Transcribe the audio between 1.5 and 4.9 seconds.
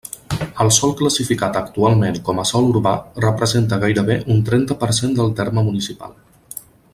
actualment com a sòl urbà representa gairebé un trenta